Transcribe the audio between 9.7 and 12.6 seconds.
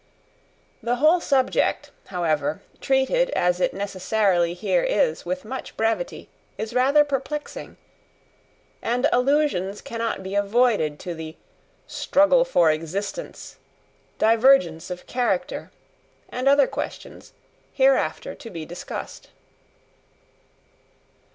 cannot be avoided to the "struggle